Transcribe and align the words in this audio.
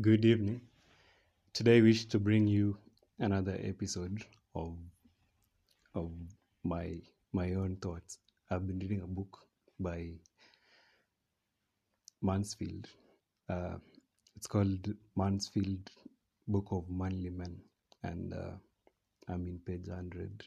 Good 0.00 0.24
evening. 0.26 0.60
Today, 1.54 1.78
I 1.78 1.80
wish 1.80 2.04
to 2.06 2.18
bring 2.18 2.46
you 2.46 2.76
another 3.18 3.58
episode 3.62 4.22
of 4.54 4.76
of 5.94 6.10
my 6.64 6.98
my 7.32 7.54
own 7.54 7.76
thoughts. 7.76 8.18
I've 8.50 8.66
been 8.66 8.78
reading 8.78 9.00
a 9.00 9.06
book 9.06 9.38
by 9.80 10.10
Mansfield. 12.22 12.88
Uh, 13.48 13.76
it's 14.36 14.46
called 14.46 14.94
Mansfield 15.16 15.90
Book 16.46 16.68
of 16.72 16.90
Manly 16.90 17.30
Men, 17.30 17.56
and 18.02 18.34
uh, 18.34 18.56
I'm 19.28 19.46
in 19.46 19.58
page 19.60 19.88
hundred. 19.88 20.44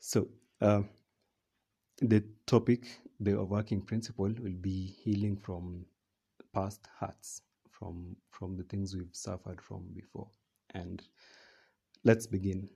So, 0.00 0.28
uh, 0.62 0.82
the 2.00 2.24
topic, 2.46 2.86
the 3.20 3.34
overarching 3.36 3.82
principle, 3.82 4.32
will 4.40 4.58
be 4.60 4.96
healing 5.04 5.36
from 5.36 5.84
past 6.54 6.88
hurts, 6.98 7.42
from 7.78 8.16
from 8.30 8.56
the 8.56 8.64
things 8.64 8.96
we've 8.96 9.14
suffered 9.14 9.60
from 9.62 9.84
before. 9.94 10.28
And 10.74 11.02
let's 12.04 12.26
begin. 12.26 12.68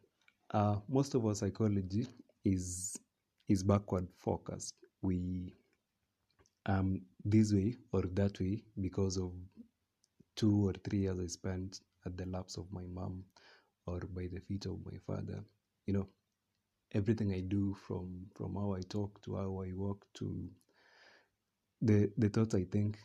Uh, 0.53 0.77
most 0.89 1.15
of 1.15 1.27
our 1.27 1.35
psychology 1.35 2.07
is 2.45 2.99
is 3.49 3.63
backward 3.63 4.09
focused. 4.19 4.75
We 5.03 5.55
um 6.67 7.03
this 7.25 7.53
way 7.53 7.77
or 7.93 8.03
that 8.15 8.39
way 8.41 8.63
because 8.81 9.19
of 9.19 9.33
two 10.37 10.69
or 10.69 10.75
three 10.85 11.01
years 11.01 11.19
I 11.21 11.27
spent 11.29 11.81
at 12.07 12.17
the 12.17 12.27
laps 12.27 12.57
of 12.59 12.67
my 12.73 12.85
mom 12.87 13.25
or 13.87 14.01
by 14.01 14.29
the 14.33 14.41
feet 14.41 14.67
of 14.67 14.79
my 14.85 14.99
father. 15.07 15.45
You 15.87 15.95
know, 15.95 16.09
everything 16.95 17.33
I 17.33 17.41
do 17.41 17.75
from 17.75 18.27
from 18.35 18.55
how 18.57 18.75
I 18.75 18.83
talk 18.83 19.23
to 19.25 19.37
how 19.37 19.63
I 19.67 19.73
walk 19.75 20.07
to 20.17 20.51
the 21.83 22.11
the 22.19 22.29
thoughts 22.29 22.55
I 22.55 22.65
think 22.65 22.99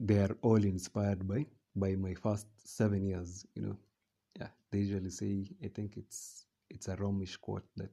they 0.00 0.18
are 0.18 0.36
all 0.42 0.62
inspired 0.62 1.26
by 1.26 1.46
by 1.74 1.94
my 1.94 2.14
first 2.14 2.46
seven 2.64 3.04
years, 3.04 3.46
you 3.54 3.62
know. 3.62 3.76
Yeah, 4.38 4.48
they 4.70 4.78
usually 4.78 5.10
say 5.10 5.46
I 5.64 5.68
think 5.68 5.96
it's 5.96 6.46
it's 6.70 6.88
a 6.88 6.96
Romish 6.96 7.36
quote 7.36 7.66
that 7.76 7.90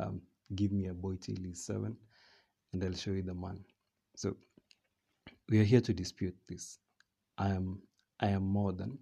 um 0.00 0.20
give 0.54 0.72
me 0.72 0.86
a 0.86 0.94
boy 0.94 1.16
till 1.20 1.36
he's 1.36 1.64
seven 1.64 1.96
and 2.72 2.84
I'll 2.84 2.94
show 2.94 3.10
you 3.12 3.22
the 3.22 3.34
man. 3.34 3.64
So 4.16 4.36
we 5.48 5.60
are 5.60 5.64
here 5.64 5.80
to 5.80 5.92
dispute 5.92 6.36
this. 6.48 6.78
I 7.36 7.50
am 7.50 7.82
I 8.20 8.28
am 8.28 8.44
more 8.44 8.72
than 8.72 8.98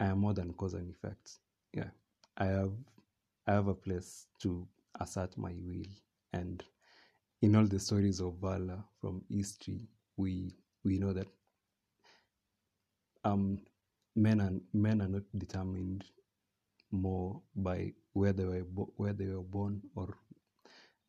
I 0.00 0.06
am 0.06 0.18
more 0.20 0.34
than 0.34 0.52
cause 0.54 0.74
and 0.74 0.90
effect. 0.90 1.38
Yeah. 1.72 1.90
I 2.36 2.46
have 2.46 2.72
I 3.46 3.52
have 3.52 3.68
a 3.68 3.74
place 3.74 4.26
to 4.42 4.66
assert 5.00 5.36
my 5.36 5.52
will 5.64 5.86
and 6.32 6.62
in 7.42 7.54
all 7.56 7.66
the 7.66 7.78
stories 7.78 8.20
of 8.20 8.34
valor 8.40 8.82
from 9.00 9.22
history 9.30 9.88
we 10.16 10.52
we 10.86 10.98
know 10.98 11.12
that 11.12 11.28
um 13.24 13.58
men 14.16 14.40
are 14.40 14.52
men 14.72 15.02
are 15.02 15.08
not 15.08 15.24
determined 15.38 16.04
more 16.92 17.42
by 17.56 17.92
where 18.14 18.32
they 18.32 18.44
were 18.44 18.64
bo- 18.64 18.92
where 18.96 19.12
they 19.12 19.26
were 19.26 19.42
born 19.42 19.82
or 19.96 20.08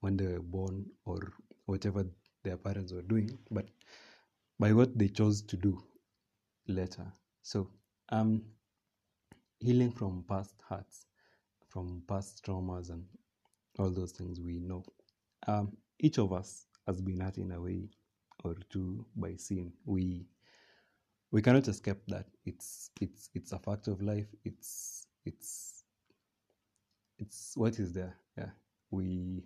when 0.01 0.17
they 0.17 0.27
were 0.27 0.41
born 0.41 0.85
or 1.05 1.33
whatever 1.65 2.05
their 2.43 2.57
parents 2.57 2.93
were 2.93 3.03
doing, 3.03 3.37
but 3.51 3.67
by 4.59 4.73
what 4.73 4.97
they 4.97 5.07
chose 5.09 5.41
to 5.43 5.57
do 5.57 5.81
later. 6.67 7.05
So, 7.43 7.69
um, 8.09 8.43
healing 9.59 9.91
from 9.91 10.23
past 10.29 10.55
hurts, 10.69 11.05
from 11.69 12.03
past 12.07 12.43
traumas, 12.45 12.89
and 12.89 13.05
all 13.79 13.89
those 13.91 14.11
things 14.13 14.39
we 14.41 14.59
know. 14.59 14.83
Um, 15.47 15.77
each 15.99 16.19
of 16.19 16.33
us 16.33 16.67
has 16.87 17.01
been 17.01 17.21
hurt 17.21 17.37
in 17.37 17.51
a 17.51 17.61
way 17.61 17.89
or 18.47 18.55
two 18.69 19.05
by 19.15 19.35
sin. 19.35 19.73
We 19.85 20.27
we 21.31 21.41
cannot 21.41 21.67
escape 21.67 22.01
that. 22.07 22.25
It's 22.45 22.91
it's 23.01 23.29
it's 23.33 23.51
a 23.51 23.59
fact 23.59 23.87
of 23.87 24.01
life. 24.01 24.27
It's 24.43 25.05
it's 25.25 25.83
it's 27.19 27.53
what 27.55 27.79
is 27.79 27.93
there. 27.93 28.15
Yeah, 28.37 28.49
we 28.91 29.43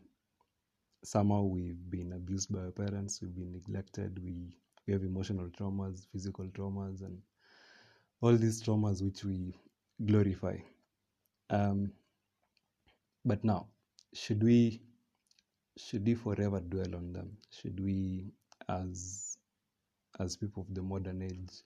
somehow 1.03 1.44
we've 1.44 1.90
been 1.90 2.13
abused 2.13 2.51
by 2.53 2.59
our 2.59 2.72
parents. 2.72 3.22
We've 3.22 3.35
been 3.35 3.51
neglected. 3.53 4.19
We 4.23 4.57
we 4.88 4.94
have 4.94 5.03
emotional 5.03 5.50
traumas, 5.50 6.07
physical 6.11 6.45
traumas, 6.47 7.01
and 7.01 7.19
all 8.22 8.35
these 8.38 8.61
traumas 8.61 9.01
which 9.03 9.23
we 9.23 9.56
glorify. 10.06 10.57
Um, 11.50 11.91
but 13.25 13.44
now, 13.44 13.67
should 14.13 14.44
we 14.44 14.81
should 15.78 16.06
we 16.06 16.16
forever 16.16 16.59
dwell 16.59 16.95
on 16.95 17.13
them? 17.13 17.38
Should 17.50 17.79
we, 17.79 18.34
as 18.71 19.37
as 20.19 20.37
people 20.37 20.63
of 20.67 20.75
the 20.75 20.81
modern 20.81 21.21
age, 21.23 21.63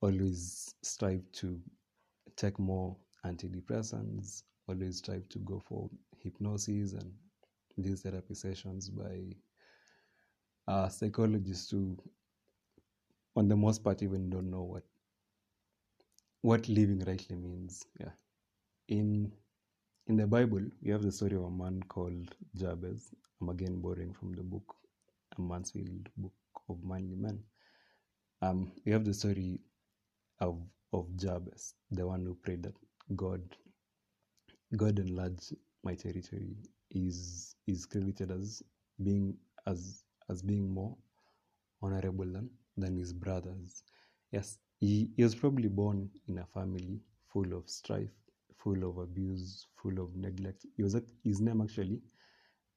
always 0.00 0.74
strive 0.82 1.22
to 1.32 1.60
take 2.36 2.58
more 2.58 2.96
antidepressants? 3.24 4.42
Always 4.68 4.98
strive 4.98 5.28
to 5.30 5.38
go 5.40 5.60
for 5.68 5.90
hypnosis 6.22 6.92
and 6.92 7.12
these 7.78 8.02
therapy 8.02 8.34
sessions 8.34 8.90
by 8.90 9.20
uh, 10.68 10.88
psychologists 10.88 11.70
who, 11.70 11.96
on 13.36 13.48
the 13.48 13.56
most 13.56 13.84
part, 13.84 14.02
even 14.02 14.30
don't 14.30 14.50
know 14.50 14.62
what 14.62 14.84
what 16.42 16.68
living 16.68 17.02
rightly 17.06 17.36
means. 17.36 17.86
Yeah, 18.00 18.12
in 18.88 19.32
in 20.08 20.16
the 20.16 20.26
Bible, 20.26 20.62
we 20.82 20.90
have 20.92 21.02
the 21.02 21.12
story 21.12 21.36
of 21.36 21.44
a 21.44 21.50
man 21.50 21.82
called 21.88 22.34
Jabez. 22.56 23.10
I'm 23.40 23.48
again 23.50 23.80
borrowing 23.80 24.12
from 24.14 24.32
the 24.34 24.42
book, 24.42 24.76
Mansfield 25.38 26.08
book 26.16 26.32
of 26.68 26.82
manly 26.84 27.16
men. 27.16 27.40
Um, 28.42 28.72
we 28.84 28.92
have 28.92 29.04
the 29.04 29.14
story 29.14 29.60
of 30.40 30.60
of 30.92 31.06
Jabez, 31.16 31.74
the 31.90 32.06
one 32.06 32.24
who 32.24 32.34
prayed 32.36 32.62
that 32.64 32.74
God, 33.16 33.42
God 34.76 34.98
enlarge 34.98 35.52
my 35.84 35.94
territory. 35.94 36.56
Is 36.90 37.56
is 37.66 37.86
credited 37.86 38.30
as 38.32 38.62
being 39.02 39.36
as 39.66 40.04
as 40.30 40.42
being 40.42 40.72
more 40.72 40.96
honorable 41.82 42.26
than 42.26 42.50
than 42.76 42.96
his 42.96 43.12
brothers. 43.12 43.82
Yes, 44.32 44.58
he, 44.80 45.10
he 45.16 45.24
was 45.24 45.34
probably 45.34 45.68
born 45.68 46.10
in 46.28 46.38
a 46.38 46.46
family 46.46 47.00
full 47.32 47.52
of 47.54 47.68
strife, 47.68 48.14
full 48.58 48.88
of 48.88 48.98
abuse, 48.98 49.66
full 49.82 50.00
of 50.00 50.14
neglect. 50.16 50.66
He 50.76 50.82
was 50.82 50.96
his 51.24 51.40
name 51.40 51.62
actually 51.62 52.00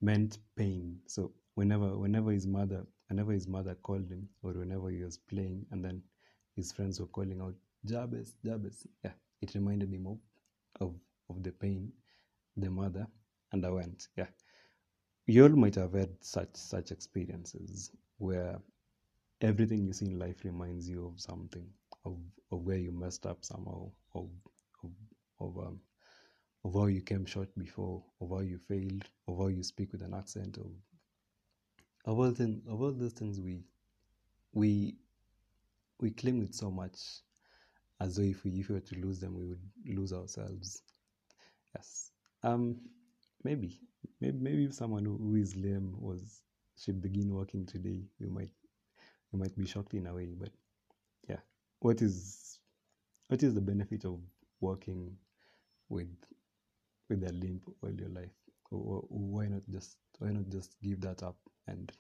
meant 0.02 0.40
pain. 0.58 1.00
So 1.08 1.34
whenever 1.59 1.97
whenever 1.97 2.31
his 2.31 2.47
mother 2.47 2.81
whenever 3.09 3.34
his 3.34 3.47
mother 3.47 3.75
called 3.88 4.09
him 4.09 4.28
or 4.44 4.53
whenever 4.53 4.90
he 4.90 5.02
was 5.03 5.18
playing 5.18 5.66
and 5.72 5.84
then 5.86 6.02
his 6.56 6.72
friends 6.72 7.00
were 7.00 7.08
calling 7.08 7.42
out 7.42 7.56
Jabez, 7.86 8.36
Jabez, 8.46 8.88
yeah, 9.03 9.12
it 9.42 9.56
reminded 9.56 9.92
him 9.94 10.08
of 10.08 10.20
of, 10.81 10.96
of 11.30 11.44
the 11.44 11.52
pain 11.52 11.92
the 12.58 12.70
mother 12.70 13.08
underwent. 13.53 14.08
Yeah. 14.18 14.28
You 15.28 15.44
all 15.44 15.50
might 15.64 15.75
have 15.75 15.94
had 15.94 16.09
such 16.22 16.56
such 16.56 16.92
experiences 16.92 17.91
where 18.18 18.59
everything 19.41 19.86
you 19.86 19.94
see 19.94 20.08
in 20.08 20.20
life 20.20 20.44
reminds 20.44 20.90
you 20.90 21.08
of 21.08 21.22
something, 21.22 21.68
of, 22.06 22.18
of 22.52 22.62
where 22.64 22.78
you 22.78 22.91
messed 22.91 23.26
up 23.26 23.46
somehow, 23.46 23.91
of 24.16 24.30
of 24.84 24.91
of 25.40 25.58
um 25.58 25.80
of 26.66 26.74
how 26.74 26.88
you 26.88 27.02
came 27.02 27.26
short 27.26 27.50
before, 27.58 28.03
of 28.22 28.30
how 28.30 28.40
you 28.40 28.59
failed, 28.68 29.06
of 29.28 29.38
how 29.38 29.47
you 29.47 29.64
speak 29.64 29.91
with 29.94 30.02
an 30.02 30.14
accent, 30.14 30.58
of 30.58 30.72
of 32.09 32.20
all 32.20 32.31
things, 32.31 32.62
of 32.68 32.81
all 32.81 32.92
those 32.92 33.14
things 33.14 33.40
we 33.40 33.64
we 34.53 34.97
we 36.02 36.12
cling 36.12 36.40
with 36.40 36.53
so 36.53 36.72
much 36.72 36.97
as 38.02 38.16
though 38.16 38.24
if 38.24 38.44
we 38.44 38.52
if 38.59 38.70
we 38.70 38.75
were 38.75 38.81
to 38.81 38.96
lose 38.96 39.20
them 39.20 39.36
we 39.36 39.46
would 39.46 39.62
lose 39.86 40.14
ourselves. 40.14 40.81
Yes. 41.75 42.12
Um 42.44 42.78
maybe 43.44 43.80
maybe 44.22 44.38
maybe 44.40 44.66
if 44.66 44.74
someone 44.74 45.06
who, 45.06 45.18
who 45.18 45.36
is 45.36 45.56
lame 45.56 45.96
was 46.00 46.42
should 46.78 47.02
begin 47.02 47.34
working 47.34 47.66
today, 47.66 48.03
we 48.20 48.28
might 48.28 48.52
we 49.31 49.40
might 49.40 49.58
be 49.58 49.66
shocked 49.68 49.94
in 49.94 50.08
a 50.08 50.14
way. 50.14 50.34
But 50.40 50.52
yeah, 51.30 51.41
what 51.79 52.02
is 52.02 52.59
what 53.28 53.44
is 53.44 53.53
the 53.53 53.62
benefit 53.62 54.05
of 54.05 54.20
working 54.62 55.16
with 55.90 56.16
with 57.09 57.23
a 57.23 57.34
limp 57.34 57.64
all 57.84 57.91
your 57.91 58.09
life? 58.09 58.34
Wh- 58.72 59.12
Why 59.12 59.47
not 59.47 59.64
just 59.70 59.97
why 60.20 60.32
not 60.32 60.50
just 60.50 60.76
give 60.82 61.02
that 61.02 61.23
up 61.23 61.38
and 61.69 61.91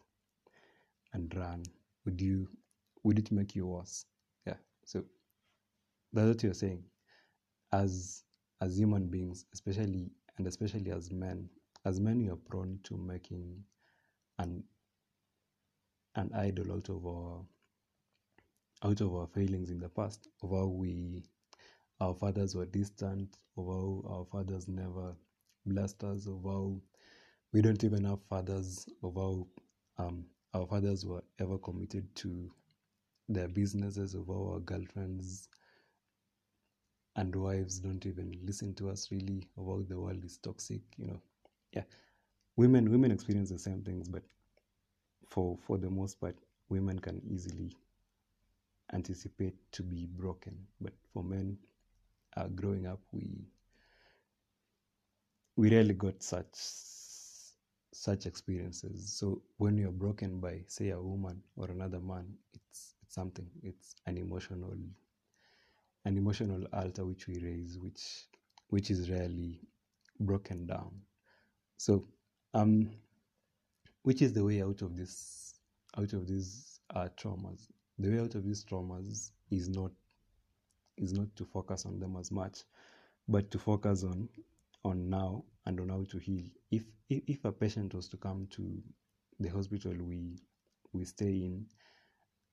and 1.13 1.33
run? 1.35 1.63
Would 2.05 2.21
you 2.21 2.47
would 3.03 3.19
it 3.19 3.31
make 3.31 3.55
you 3.55 3.67
worse? 3.67 4.05
Yeah. 4.45 4.57
So 4.85 5.03
that's 6.13 6.27
what 6.27 6.43
you're 6.43 6.53
saying. 6.53 6.83
As 7.71 8.23
as 8.61 8.77
human 8.77 9.07
beings, 9.07 9.45
especially 9.53 10.11
and 10.37 10.47
especially 10.47 10.91
as 10.91 11.11
men, 11.11 11.49
as 11.85 11.99
men 11.99 12.23
we 12.23 12.29
are 12.29 12.35
prone 12.35 12.79
to 12.83 12.97
making 12.97 13.63
an 14.39 14.63
an 16.15 16.31
idol 16.33 16.73
out 16.73 16.89
of 16.89 17.05
our 17.05 17.41
out 18.83 19.01
of 19.01 19.13
our 19.13 19.27
failings 19.27 19.69
in 19.69 19.79
the 19.79 19.89
past, 19.89 20.27
of 20.41 20.51
how 20.51 20.65
we 20.67 21.23
our 22.01 22.13
fathers 22.13 22.55
were 22.55 22.65
distant, 22.65 23.37
of 23.57 23.65
how 23.65 24.03
our 24.07 24.25
fathers 24.25 24.67
never 24.67 25.13
blessed 25.65 26.03
us, 26.03 26.27
of 26.27 26.41
how 26.43 26.81
we 27.51 27.61
don't 27.61 27.83
even 27.83 28.05
have 28.05 28.23
fathers, 28.29 28.87
of 29.03 29.15
how 29.15 29.45
um, 29.99 30.25
our 30.53 30.65
fathers 30.65 31.05
were 31.05 31.23
ever 31.39 31.57
committed 31.59 32.13
to 32.15 32.51
their 33.27 33.47
businesses 33.47 34.15
of 34.15 34.29
our 34.29 34.59
girlfriends 34.61 35.49
and 37.15 37.35
wives 37.35 37.79
don't 37.79 38.05
even 38.05 38.39
listen 38.43 38.73
to 38.75 38.89
us 38.89 39.11
really 39.11 39.47
about 39.57 39.87
the 39.89 39.99
world 39.99 40.23
is 40.25 40.37
toxic 40.37 40.81
you 40.97 41.07
know. 41.07 41.21
Yeah. 41.73 41.83
Women 42.55 42.89
women 42.89 43.11
experience 43.11 43.49
the 43.49 43.59
same 43.59 43.83
things 43.83 44.07
but 44.09 44.23
for 45.27 45.57
for 45.61 45.77
the 45.77 45.89
most 45.89 46.19
part 46.19 46.35
women 46.69 46.99
can 46.99 47.21
easily 47.29 47.71
anticipate 48.93 49.55
to 49.71 49.83
be 49.83 50.05
broken. 50.07 50.57
But 50.81 50.93
for 51.13 51.23
men 51.23 51.57
uh, 52.37 52.47
growing 52.47 52.87
up 52.87 52.99
we 53.11 53.45
we 55.55 55.69
rarely 55.69 55.93
got 55.93 56.23
such 56.23 56.55
such 57.99 58.25
experiences. 58.25 59.11
So 59.11 59.41
when 59.57 59.77
you're 59.77 59.91
broken 59.91 60.39
by 60.39 60.61
say 60.67 60.91
a 60.91 61.01
woman 61.01 61.43
or 61.57 61.69
another 61.69 61.99
man 61.99 62.25
it's 62.53 62.93
it's 63.03 63.13
something 63.13 63.45
it's 63.61 63.93
an 64.05 64.17
emotional 64.17 64.73
an 66.05 66.17
emotional 66.17 66.65
altar 66.71 67.03
which 67.03 67.27
we 67.27 67.39
raise 67.39 67.77
which 67.77 68.27
which 68.69 68.89
is 68.89 69.09
rarely 69.09 69.59
broken 70.21 70.65
down. 70.65 70.91
So 71.75 72.05
um 72.53 72.89
which 74.03 74.21
is 74.21 74.31
the 74.31 74.45
way 74.45 74.61
out 74.63 74.81
of 74.81 74.95
this 74.95 75.55
out 75.97 76.13
of 76.13 76.25
these 76.25 76.79
uh, 76.95 77.09
traumas? 77.21 77.67
The 77.97 78.11
way 78.11 78.19
out 78.21 78.35
of 78.35 78.45
these 78.45 78.63
traumas 78.63 79.31
is 79.51 79.67
not 79.67 79.91
is 80.95 81.11
not 81.11 81.35
to 81.35 81.43
focus 81.43 81.85
on 81.85 81.99
them 81.99 82.15
as 82.17 82.31
much 82.31 82.63
but 83.27 83.51
to 83.51 83.59
focus 83.59 84.05
on 84.05 84.29
on 84.83 85.09
now 85.09 85.43
and 85.65 85.79
on 85.79 85.89
how 85.89 86.05
to 86.09 86.17
heal. 86.17 86.43
If 86.71 86.83
if, 87.09 87.43
a 87.45 87.51
patient 87.51 87.93
was 87.95 88.07
to 88.09 88.17
come 88.17 88.47
to 88.51 88.81
the 89.39 89.49
hospital 89.49 89.93
we 89.99 90.37
we 90.93 91.05
stay 91.05 91.31
in 91.31 91.65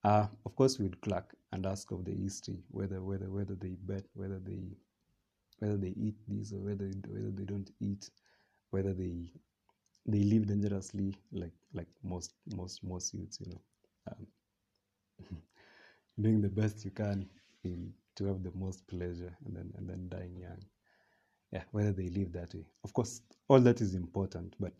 uh, 0.05 0.26
of 0.44 0.55
course 0.56 0.78
we'd 0.78 1.00
clack 1.00 1.25
and 1.52 1.67
ask 1.67 1.90
of 1.90 2.05
the 2.05 2.14
history 2.14 2.62
whether 2.70 3.02
whether 3.02 3.31
whether 3.31 3.55
they 3.55 3.76
bet 3.82 4.05
whether 4.14 4.38
they 4.38 4.76
whether 5.58 5.76
they 5.76 5.94
eat 5.96 6.17
this 6.28 6.52
or 6.52 6.61
whether 6.61 6.90
whether 7.08 7.31
they 7.31 7.44
don't 7.44 7.70
eat 7.81 8.08
whether 8.70 8.93
they 8.93 9.31
they 10.06 10.20
live 10.20 10.46
dangerously 10.46 11.14
like 11.32 11.55
like 11.75 11.88
most 12.02 12.32
most 12.55 12.82
most 12.84 13.12
youths 13.14 13.40
you 13.40 13.50
know. 13.52 13.61
Um, 14.11 14.26
doing 16.20 16.40
the 16.40 16.49
best 16.49 16.84
you 16.84 16.90
can 16.90 17.28
in 17.64 17.93
to 18.14 18.26
have 18.26 18.43
the 18.43 18.52
most 18.55 18.87
pleasure 18.87 19.37
and 19.44 19.56
then 19.56 19.73
and 19.76 19.88
then 19.88 20.08
dying 20.08 20.37
young 20.38 20.62
yeah. 21.56 21.62
whether 21.73 21.93
they 21.93 22.08
live 22.08 22.32
that 22.32 22.55
way. 22.55 22.67
Of 22.85 22.93
course 22.93 23.23
all 23.49 23.61
that 23.61 23.81
is 23.81 23.94
important 23.94 24.55
but 24.61 24.73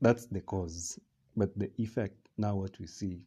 that's 0.00 0.24
the 0.26 0.40
cause. 0.40 0.98
But 1.36 1.50
the 1.58 1.70
effect 1.78 2.16
now 2.38 2.56
what 2.56 2.78
we 2.80 2.86
see 2.86 3.20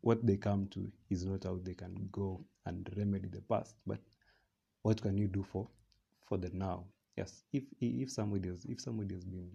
what 0.00 0.26
they 0.26 0.36
come 0.36 0.68
to 0.68 0.90
is 1.10 1.26
not 1.26 1.44
how 1.44 1.58
they 1.62 1.74
can 1.74 2.08
go 2.10 2.42
and 2.64 2.88
remedy 2.96 3.28
the 3.28 3.42
past 3.42 3.76
but 3.86 3.98
what 4.82 5.02
can 5.02 5.18
you 5.18 5.28
do 5.28 5.42
for 5.42 5.68
for 6.26 6.38
the 6.38 6.50
now? 6.54 6.84
Yes. 7.16 7.44
If 7.52 7.64
if 7.80 8.10
somebody 8.10 8.48
has 8.48 8.64
if 8.64 8.80
somebody 8.80 9.14
has 9.14 9.24
been 9.24 9.50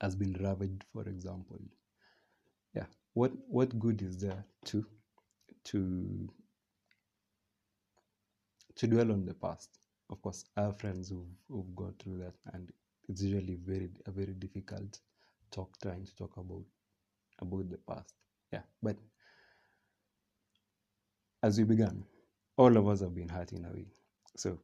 has 0.00 0.14
been 0.14 0.34
ravaged 0.40 0.84
for 0.92 1.02
example 1.08 1.58
yeah 2.74 2.84
what 3.14 3.32
what 3.48 3.76
good 3.80 4.00
is 4.02 4.16
there 4.18 4.44
to 4.66 4.86
to 5.64 6.28
to 8.76 8.86
dwell 8.86 9.10
on 9.10 9.24
the 9.24 9.34
past 9.34 9.70
of 10.10 10.20
course 10.22 10.44
i 10.56 10.62
have 10.62 10.76
friends 10.76 11.08
who've, 11.08 11.26
who've 11.48 11.74
gone 11.76 11.94
through 11.98 12.18
that 12.18 12.34
and 12.54 12.72
it's 13.08 13.22
usually 13.22 13.56
very 13.56 13.88
a 14.06 14.10
very 14.10 14.34
difficult 14.34 15.00
talk 15.50 15.70
trying 15.80 16.04
to 16.04 16.14
talk 16.16 16.36
about 16.36 16.64
about 17.40 17.68
the 17.70 17.78
past. 17.78 18.14
Yeah 18.52 18.62
but 18.82 18.96
as 21.42 21.58
we 21.58 21.64
began 21.64 22.04
all 22.56 22.76
of 22.76 22.88
us 22.88 23.00
have 23.00 23.14
been 23.14 23.28
hurt 23.28 23.52
in 23.52 23.64
a 23.64 23.68
way. 23.70 23.86
So 24.36 24.58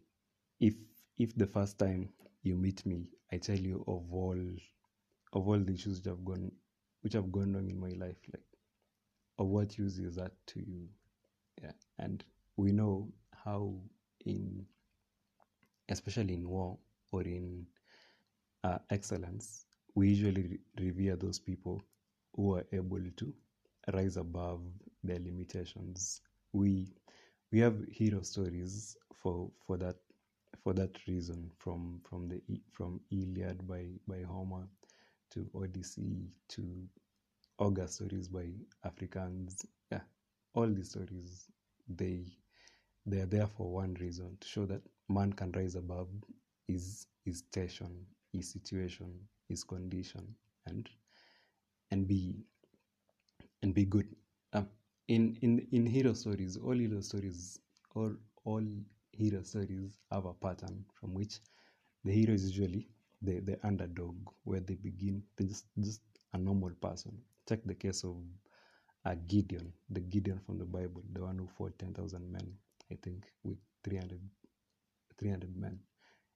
if 0.60 0.74
if 1.18 1.34
the 1.36 1.46
first 1.46 1.78
time 1.78 2.08
you 2.42 2.56
meet 2.56 2.84
me 2.86 3.06
i 3.32 3.36
tell 3.36 3.58
you 3.58 3.84
of 3.86 4.12
all 4.12 4.38
of 5.34 5.48
all 5.48 5.58
the 5.58 5.72
issues 5.74 5.98
which 5.98 6.06
have 6.06 6.24
gone 6.24 6.50
which 7.02 7.12
have 7.12 7.30
gone 7.30 7.52
wrong 7.52 7.68
in 7.68 7.78
my 7.78 7.92
life 8.04 8.16
like 8.32 8.42
of 9.38 9.46
what 9.46 9.78
use 9.78 9.98
is 9.98 10.16
that 10.16 10.32
to 10.46 10.60
you? 10.60 10.88
Yeah 11.62 11.72
and 11.98 12.24
we 12.56 12.72
know 12.72 13.08
how 13.44 13.74
in 14.24 14.64
especially 15.92 16.34
in 16.34 16.48
war 16.48 16.78
or 17.12 17.22
in 17.22 17.66
uh, 18.64 18.78
excellence 18.90 19.66
we 19.94 20.08
usually 20.08 20.42
re- 20.42 20.60
revere 20.86 21.16
those 21.16 21.38
people 21.38 21.82
who 22.34 22.54
are 22.54 22.64
able 22.72 23.02
to 23.16 23.34
rise 23.92 24.16
above 24.16 24.62
their 25.04 25.18
limitations. 25.18 26.22
We 26.52 26.88
we 27.50 27.58
have 27.60 27.76
hero 27.88 28.22
stories 28.22 28.96
for 29.14 29.50
for 29.66 29.76
that 29.78 29.96
for 30.62 30.72
that 30.74 31.06
reason 31.06 31.50
from 31.58 32.00
from 32.08 32.28
the 32.28 32.40
from 32.72 33.00
Iliad 33.10 33.66
by 33.66 33.86
by 34.08 34.22
Homer 34.22 34.66
to 35.30 35.48
Odyssey 35.54 36.30
to 36.48 36.88
Ogre 37.58 37.86
stories 37.88 38.28
by 38.28 38.48
Africans 38.84 39.66
yeah 39.90 40.00
all 40.54 40.68
these 40.68 40.90
stories 40.90 41.48
they 41.88 42.24
they 43.06 43.20
are 43.20 43.26
there 43.26 43.46
for 43.46 43.70
one 43.72 43.94
reason 44.00 44.36
to 44.40 44.48
show 44.48 44.66
that 44.66 44.82
man 45.08 45.32
can 45.32 45.52
rise 45.52 45.74
above 45.74 46.08
his 46.68 47.06
his 47.24 47.38
station 47.38 48.06
his 48.32 48.50
situation 48.50 49.12
his 49.48 49.64
condition 49.64 50.34
and 50.66 50.88
and 51.90 52.06
be 52.08 52.36
and 53.62 53.74
be 53.74 53.84
good. 53.84 54.08
Um, 54.52 54.68
in 55.08 55.36
in 55.42 55.66
in 55.72 55.86
hero 55.86 56.12
stories 56.12 56.56
all 56.56 56.76
hero 56.78 57.00
stories 57.00 57.60
all 57.94 58.14
all 58.44 58.64
hero 59.12 59.42
stories 59.42 59.98
have 60.10 60.26
a 60.26 60.34
pattern 60.34 60.84
from 60.94 61.14
which 61.14 61.40
the 62.04 62.12
hero 62.12 62.34
is 62.34 62.44
usually 62.50 62.88
the 63.22 63.40
the 63.40 63.58
underdog 63.66 64.16
where 64.44 64.60
they 64.60 64.74
begin 64.74 65.22
they're 65.36 65.48
just 65.48 65.66
just 65.80 66.02
a 66.34 66.38
normal 66.38 66.70
person. 66.80 67.18
Take 67.46 67.64
the 67.66 67.74
case 67.74 68.04
of 68.04 68.16
uh, 69.04 69.14
gideon 69.28 69.72
the 69.90 70.00
gideon 70.00 70.38
from 70.46 70.58
the 70.58 70.64
bible 70.64 71.02
the 71.12 71.22
one 71.22 71.38
who 71.38 71.46
fought 71.48 71.78
10000 71.78 72.30
men 72.32 72.52
i 72.92 72.96
think 73.02 73.24
with 73.44 73.58
300 73.84 74.20
300 75.18 75.56
men. 75.56 75.78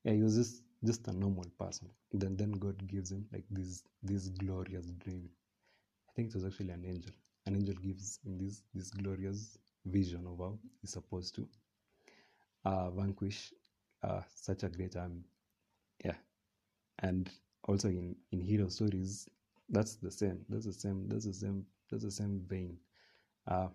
Yeah 0.05 0.12
he 0.12 0.23
was 0.23 0.37
just 0.37 0.62
just 0.85 1.08
a 1.08 1.12
normal 1.12 1.47
person. 1.58 1.88
Then 2.12 2.37
then 2.37 2.53
god 2.53 2.87
gives 2.87 3.11
him 3.12 3.26
like 3.32 3.44
this 3.50 3.82
this 4.03 4.29
glorious 4.29 4.87
dream. 5.05 5.29
I 6.08 6.12
think 6.14 6.29
it 6.29 6.35
was 6.35 6.44
actually 6.44 6.70
an 6.70 6.85
angel. 6.85 7.12
An 7.47 7.56
angel 7.56 7.75
gives 7.75 8.20
him 8.25 8.38
this 8.38 8.62
this 8.75 8.91
glorious 8.91 9.58
vision 9.85 10.26
of 10.26 10.38
how 10.38 10.58
he's 10.81 10.93
supposed 10.93 11.35
to 11.37 11.49
uh, 12.65 12.91
vanquish 12.91 13.53
uh, 14.03 14.22
such 14.34 14.63
a 14.65 14.69
great 14.69 14.96
army. 14.96 15.25
Yeah. 16.05 16.17
And 17.01 17.31
also 17.65 17.89
in 17.89 18.17
in 18.32 18.41
hero 18.41 18.69
stories 18.69 19.29
that's 19.69 19.96
the 19.96 20.10
same 20.10 20.44
that's 20.48 20.67
the 20.67 20.72
same 20.72 21.08
that's 21.08 21.25
the 21.27 21.32
same 21.34 21.67
that's 21.91 22.05
the 22.05 22.10
same 22.10 22.41
vein. 22.48 22.79
Uh 23.46 23.69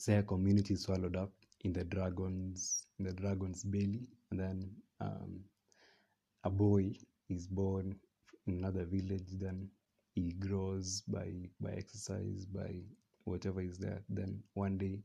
say 0.00 0.16
a 0.16 0.22
community 0.22 0.76
swallowed 0.76 1.16
up 1.16 1.32
in 1.64 1.72
the 1.72 1.84
dragons 1.84 2.86
in 2.98 3.04
the 3.04 3.12
dragon's 3.12 3.64
belly 3.64 4.08
and 4.30 4.40
then 4.40 4.70
um 5.00 5.40
a 6.44 6.50
boy 6.50 6.90
is 7.28 7.46
born 7.46 7.94
in 8.46 8.54
another 8.54 8.84
village 8.84 9.30
then 9.38 9.68
he 10.14 10.32
grows 10.32 11.02
by 11.02 11.28
by 11.60 11.70
exercise 11.72 12.46
by 12.46 12.70
whatever 13.24 13.60
is 13.60 13.78
there 13.78 14.02
then 14.08 14.42
one 14.54 14.78
day 14.78 14.98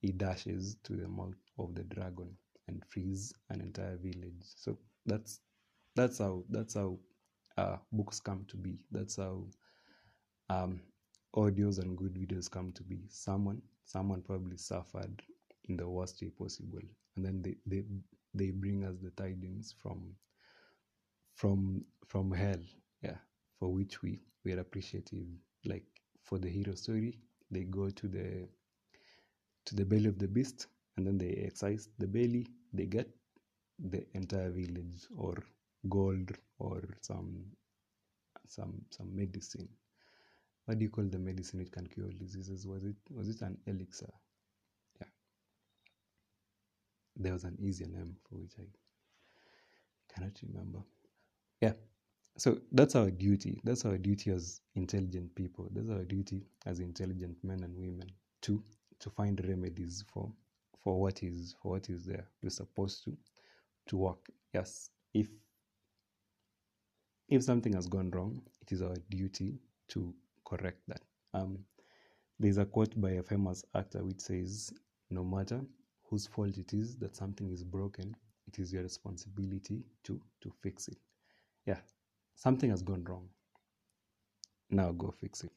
he 0.00 0.12
dashes 0.12 0.76
to 0.84 0.94
the 0.96 1.08
mouth 1.08 1.34
of 1.58 1.74
the 1.74 1.84
dragon 1.84 2.30
and 2.68 2.84
frees 2.86 3.32
an 3.50 3.60
entire 3.60 3.96
village. 3.96 4.42
So 4.42 4.78
that's 5.06 5.40
that's 5.94 6.18
how 6.18 6.44
that's 6.50 6.74
how 6.74 6.98
uh, 7.56 7.76
books 7.92 8.20
come 8.20 8.44
to 8.48 8.56
be. 8.56 8.78
That's 8.90 9.16
how 9.16 9.46
um, 10.50 10.80
audios 11.36 11.78
and 11.78 11.96
good 11.96 12.14
videos 12.14 12.50
come 12.50 12.72
to 12.72 12.82
be 12.82 12.98
someone 13.08 13.60
someone 13.84 14.22
probably 14.22 14.56
suffered 14.56 15.22
in 15.68 15.76
the 15.76 15.88
worst 15.88 16.20
way 16.22 16.30
possible. 16.30 16.80
And 17.16 17.24
then 17.24 17.42
they 17.42 17.56
they, 17.66 17.84
they 18.34 18.50
bring 18.50 18.84
us 18.84 18.96
the 19.02 19.10
tidings 19.10 19.74
from 19.78 20.14
from 21.34 21.84
from 22.06 22.32
hell 22.32 22.60
yeah 23.02 23.16
for 23.58 23.72
which 23.72 24.02
we 24.02 24.20
we 24.44 24.52
are 24.52 24.60
appreciative. 24.60 25.26
Like 25.64 25.84
for 26.22 26.38
the 26.38 26.48
hero 26.48 26.74
story 26.74 27.18
they 27.50 27.64
go 27.64 27.90
to 27.90 28.08
the 28.08 28.48
to 29.66 29.74
the 29.74 29.84
belly 29.84 30.06
of 30.06 30.18
the 30.18 30.28
beast 30.28 30.66
and 30.96 31.06
then 31.06 31.18
they 31.18 31.42
excise 31.46 31.88
the 31.98 32.06
belly 32.06 32.46
they 32.72 32.86
get 32.86 33.08
the 33.78 34.04
entire 34.14 34.50
village 34.50 35.06
or 35.16 35.34
gold 35.88 36.32
or 36.58 36.82
some 37.00 37.44
some 38.48 38.80
some 38.90 39.14
medicine 39.14 39.68
what 40.66 40.78
do 40.78 40.84
you 40.84 40.90
call 40.90 41.04
the 41.04 41.18
medicine 41.18 41.60
which 41.60 41.72
can 41.72 41.86
cure 41.86 42.10
diseases? 42.12 42.66
Was 42.66 42.84
it 42.84 42.96
was 43.10 43.28
it 43.28 43.40
an 43.42 43.56
elixir? 43.66 44.10
Yeah. 45.00 45.06
There 47.16 47.32
was 47.32 47.44
an 47.44 47.56
easier 47.60 47.86
name 47.88 48.16
for 48.28 48.36
which 48.36 48.52
i 48.58 48.64
cannot 50.12 50.32
remember. 50.46 50.80
Yeah. 51.60 51.72
So 52.36 52.58
that's 52.72 52.96
our 52.96 53.10
duty. 53.10 53.60
That's 53.64 53.84
our 53.84 53.96
duty 53.96 54.30
as 54.32 54.60
intelligent 54.74 55.34
people. 55.34 55.68
That's 55.72 55.88
our 55.90 56.04
duty 56.04 56.42
as 56.66 56.80
intelligent 56.80 57.36
men 57.42 57.62
and 57.62 57.76
women 57.76 58.10
to 58.42 58.62
to 59.00 59.10
find 59.10 59.40
remedies 59.46 60.04
for 60.12 60.30
for 60.82 61.00
what 61.00 61.22
is 61.22 61.54
for 61.62 61.72
what 61.72 61.88
is 61.88 62.04
there. 62.04 62.26
We're 62.42 62.50
supposed 62.50 63.04
to 63.04 63.16
to 63.88 63.96
work. 63.96 64.28
Yes. 64.52 64.90
If 65.14 65.28
if 67.28 67.42
something 67.42 67.72
has 67.72 67.86
gone 67.88 68.10
wrong 68.10 68.40
it 68.60 68.72
is 68.72 68.82
our 68.82 68.94
duty 69.10 69.58
to 69.88 70.14
correct 70.46 70.80
that. 70.88 71.02
Um 71.34 71.58
there's 72.38 72.58
a 72.58 72.66
quote 72.66 73.00
by 73.00 73.12
a 73.12 73.22
famous 73.22 73.64
actor 73.74 74.04
which 74.04 74.20
says 74.20 74.72
no 75.10 75.24
matter 75.24 75.60
whose 76.10 76.26
fault 76.26 76.58
it 76.58 76.72
is 76.74 76.96
that 76.98 77.16
something 77.16 77.50
is 77.50 77.64
broken 77.64 78.14
it 78.46 78.58
is 78.58 78.72
your 78.72 78.82
responsibility 78.82 79.84
to 80.04 80.20
to 80.42 80.52
fix 80.62 80.88
it. 80.88 80.98
Yeah 81.66 81.80
something 82.36 82.70
has 82.70 82.82
gone 82.82 83.04
wrong. 83.04 83.28
Now 84.70 84.92
go 84.92 85.10
fix 85.20 85.44
it 85.44 85.52